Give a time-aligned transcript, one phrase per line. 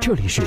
[0.00, 0.42] 这里是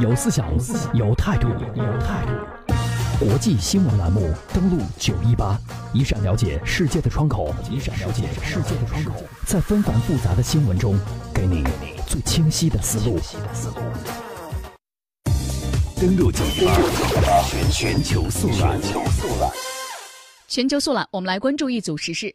[0.00, 0.46] 有思想、
[0.92, 3.24] 有态度、有态度。
[3.24, 5.58] 国际新闻栏目登录九一八，
[5.94, 9.12] 一扇了解世界的窗口，一扇了解世界的窗口，
[9.46, 10.98] 在纷繁复杂的新闻中，
[11.32, 11.64] 给你
[12.06, 13.18] 最清晰的思路。
[15.96, 18.80] 登录九一八，全全球速览。
[20.48, 22.34] 全球速览，我们来关注一组时事。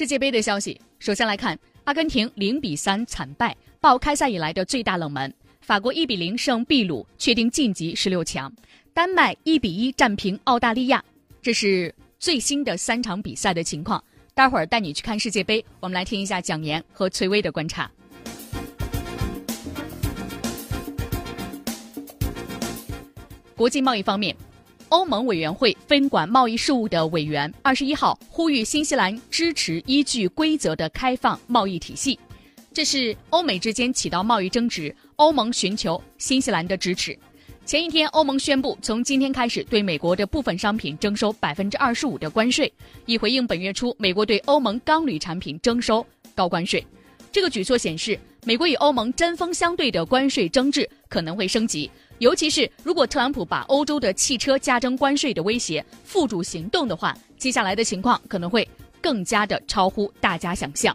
[0.00, 8.50] 世界杯的消息，首先来看阿根廷零比三惨败，报开赛以来的最大冷门；法国一比零胜秘鲁，确定晋级十六强；
[8.94, 11.04] 丹麦一比一战平澳大利亚。
[11.42, 14.02] 这是最新的三场比赛的情况。
[14.32, 17.90] 待会儿带你去看世界杯，我们来听一下蒋岩和崔巍的观察。
[23.54, 24.34] 国际贸易方面。
[24.90, 32.18] 欧盟委员会分管贸易事务的委员二十一号呼吁新西兰支持依据规则的开放贸易体系，
[32.74, 37.16] 这是欧美之间起到贸易争执，欧盟寻求新西兰的支持。
[37.64, 42.72] 前一天，欧盟宣布从今天开始对美国的部分商品征收百分之二十五的关税，
[43.06, 46.04] 以回应本月初美国对欧盟钢铝产品征收
[46.34, 46.84] 高关税。
[47.30, 51.88] 这个举措显示，美国与欧盟针锋相对的关税争执可能会升级。
[52.20, 58.66] 尤其是如果特朗普把欧洲的汽车加征关税的威胁付诸行动的话，接下来的情况可能会
[59.00, 60.94] 更加的超乎大家想象。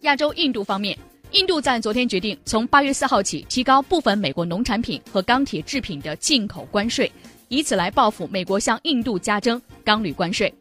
[0.00, 0.98] 亚洲印度方面，
[1.32, 7.12] 印度在昨天决定从八月四号起提高部分美国农产品和钢铁制品的进口关税，
[7.48, 10.52] 以此来报复美国向印度加征钢铝关税。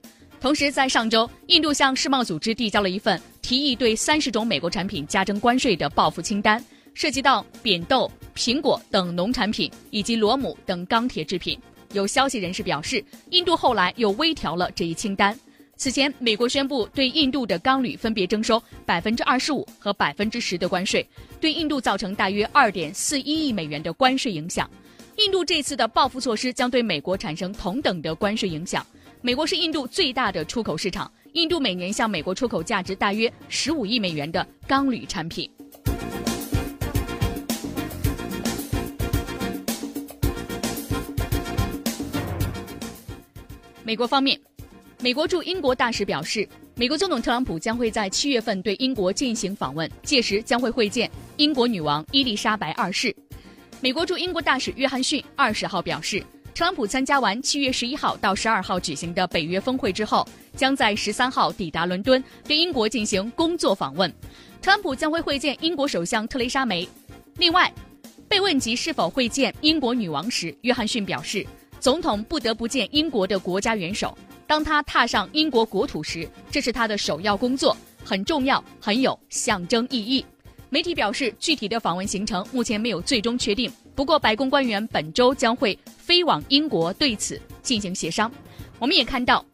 [0.42, 6.62] 同时，在上周，印度向世贸组织递交了一份提议对三十种美国产品加征关税的报复清单。
[6.94, 11.60] 涉及到扁豆、苹果等农产品以及螺母等钢铁制品。
[11.94, 15.38] 有消息人士表示，印度后来又微调了这一清单。
[15.76, 21.06] 此前，美国宣布对印度的钢铝分别征收百分之二十五和百分之十的关税，
[21.42, 24.70] 对印度造成大约二点四一亿美元的关税影响。
[25.18, 28.86] 印度这次的报复措施将对美国产生同等的关税影响。
[29.22, 35.50] 美国是印度最大的出口市场，印度每年向美国出口价值大约十五亿美元的钢铝产品。
[43.86, 44.40] 美国方面，
[45.02, 53.14] 美国驻英国大使表示，美国总统特朗普将会在七月份对英国进行访问，届时将会会见英国女王伊丽莎白二世。
[53.82, 56.24] 美国驻英国大使约翰逊二十号表示，
[56.56, 64.10] 特朗普参加完七月十一号到十二号举行的北约峰会之后，将在十三号抵达伦敦，对英国进行工作访问。
[64.62, 66.88] 特朗普将会会见英国首相特蕾莎梅。
[67.36, 67.70] 另外，
[68.30, 71.46] 被问及是否会见英国女王时，约翰逊表示。
[71.84, 74.18] 总统不得不见英国的国家元首。
[74.48, 80.26] 当他踏上英国国土时，这是他的首要工作，很重要，很有象征意义。
[80.70, 83.70] 媒体表示，具体的访问行程目前没有最终确定。
[83.96, 88.32] 不过，白宫官员本周将会飞往英国对此进行协商。
[88.80, 89.46] 我们也看到，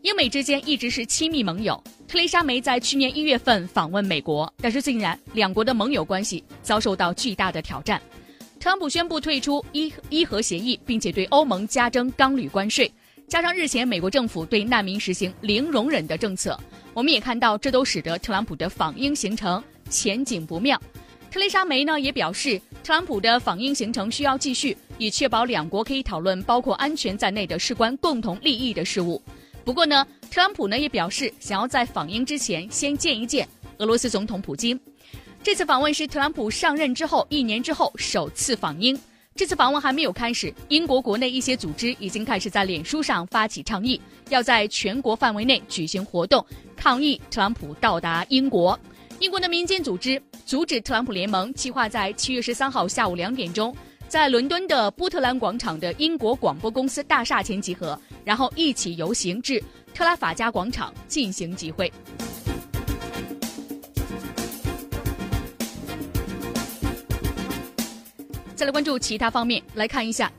[0.00, 1.78] 英美之间一直是亲密盟友。
[2.06, 8.00] 特蕾莎梅在去年一月份访问美国，但是竟然两国的盟友关系遭受到巨大的挑战。
[8.60, 12.90] 特朗普宣布退出伊伊核协议，并且对欧盟加征钢铝关税，
[13.28, 16.58] 加上日前美国政府对难民实行零容忍的政策，
[16.92, 20.80] 我们也看到这都使得特朗普的访英行程前景不妙。
[21.30, 29.22] 特蕾莎梅呢也表示，特朗普的访英行程需要继续，以确保两国可以讨论包括安全在内的事关共同利益的事务。
[29.64, 33.46] 不过呢，特朗普呢也表示，想要在访英之前先见一见
[33.78, 34.78] 俄罗斯总统普京。
[35.48, 38.94] 这次访问是特朗普上任之后一年之后首次访英。
[39.34, 43.98] 这次访问还没有开始，英国国内一些组织已经开始在脸书上发起倡议，
[44.28, 46.44] 要在全国范围内举行活动
[46.76, 48.78] 抗议特朗普到达英国。
[49.20, 53.74] 英国的民间组织阻止特朗普联盟计划在七月十三号下午两点钟，
[54.06, 59.64] 在伦敦的波特兰广场的英国广播公司大厦前集合，然后一起游行至
[59.94, 61.90] 特拉法加广场进行集会。
[68.58, 70.32] 再来关注其他方面，来看一下，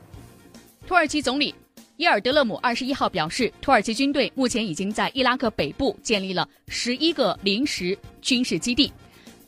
[0.86, 1.54] 土耳其总理
[1.96, 8.92] 伊尔德勒姆二十一号表示，土耳其军队目前已经在伊拉克北部建立了十一个临时军事基地，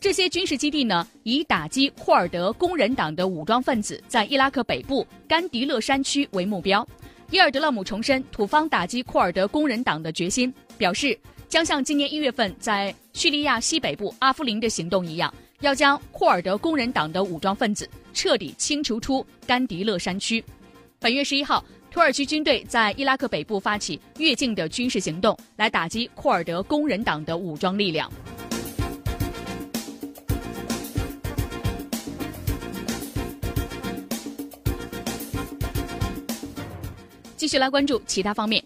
[0.00, 6.86] 这些军事基地呢，以打击库尔德工人党的武装分子在伊拉克北部甘迪勒山区为目标。
[7.30, 15.32] 伊尔德勒姆重申土方打击库尔德工人党的决心，表示将像今年一月份在叙利亚西北部阿夫林的行动一样。
[15.62, 20.44] 要将库尔德工人党的武装分子彻底清除出甘迪勒山区。
[20.98, 28.10] 本月十一号，土耳其军队在伊拉克北部发起越境的军事行动，来打击库尔德工人党的武装力量。
[37.36, 38.62] 继续来关注其他方面。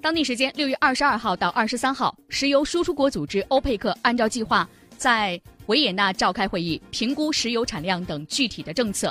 [0.00, 4.68] 当地时间六月二十二号到二十三号，石油输出国组织欧佩克按照计划
[4.98, 9.10] 在维也纳召开会议，评估石油产量等具体的政策。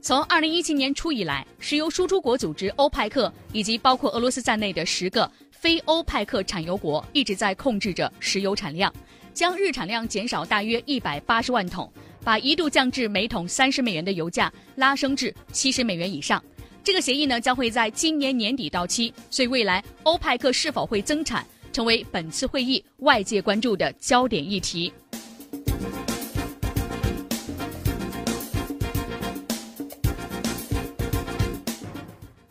[0.00, 8.94] 从二零一七年初以来，石油输出国组织欧派克以及包括俄罗斯在内的十个非欧派克产油国一直在控制着石油产量，
[9.34, 11.92] 将日产量减少大约一百八十万桶，
[12.22, 16.40] 把一度降至每桶三十美元的油价拉升至七十美元以上。
[16.84, 24.92] 这个协议呢将会在今年年底到期，所以未来欧派克是否会增产，成为本次会议外界关注的焦点议题。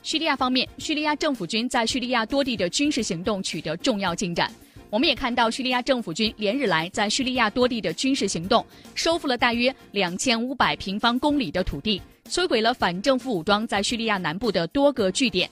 [0.01, 4.51] 叙利亚方面，叙利亚政府军在叙利亚多地的军事行动取得重要进展。
[4.89, 12.01] 我们也看到，叙利亚政府军连日来在叙利亚多地的军事行动，收复了大约两千五百平方公里的土地。
[12.27, 15.49] 摧毁了反政府武装在叙利亚南部的多个据点。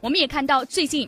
[0.00, 1.06] 我们也看到，最近，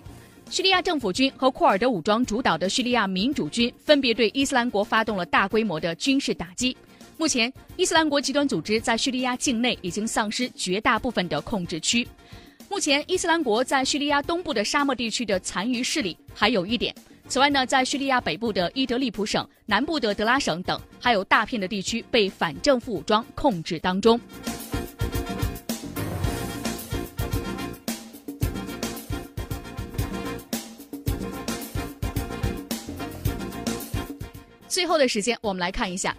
[0.51, 6.77] 叙利亚政府军和库尔德武装主导的叙利亚民主军分别对伊斯兰国发动了大规模的军事打击。
[7.17, 12.07] 目前，伊斯兰国极端组织在叙利亚境内已经丧失绝大部分的控制区。
[12.69, 16.93] 目前，伊斯兰国在叙利亚东部的沙漠地区的残余势力还有一点。
[17.29, 24.21] 此外呢，在叙利亚北部的伊德利卜省、南部的德拉省等，还有大片的地区被反政府武装控制当中。
[34.71, 36.17] 最后的时间，我们来看一下。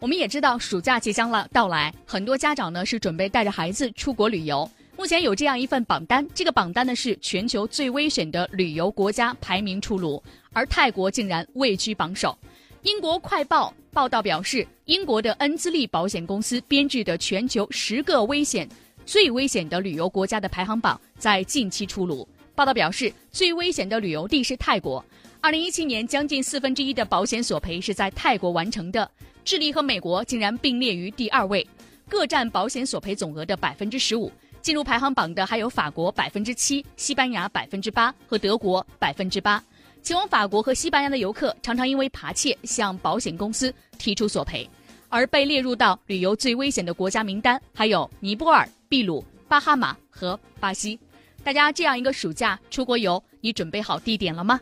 [0.00, 4.68] 我们也知道暑假即将了到来，很多家长呢是准备带着孩子出国旅游。
[4.96, 10.22] 目前有这样一份榜单，这个榜单呢是全球最危险的旅游国家排名出炉，
[10.54, 12.36] 而泰国竟然位居榜首。
[12.80, 18.66] 英国快报报道表示，英国的恩兹利保险公司编制的全球十个危险
[19.04, 22.26] 最危险的旅游国家的排行榜在近期出炉。
[22.54, 25.04] 报道表示，最危险的旅游地是泰国。
[25.44, 29.10] 二零一七年，将近四分之一的保险索赔是在泰国完成的。
[29.44, 31.66] 智利和美国竟然并列于第二位，
[32.08, 34.30] 各占保险索赔总额的百分之十五。
[34.60, 39.60] 进入排行榜的还有法国百分之七、西班牙百分之八和德国百分之八。
[40.00, 44.70] 前往法国和西班牙的游客常常因为扒窃向保险公司提出索赔。
[45.08, 50.96] 而被列入到旅游最危险的国家名单还有尼泊尔、秘鲁、巴哈马和巴西。
[51.42, 54.60] 大家这样一个暑假出国游，你准备好地点了吗？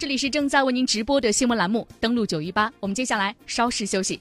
[0.00, 2.72] 这里是正在为您直播的新闻栏目，登录九一八。
[2.78, 4.20] 我们接下来稍事休息。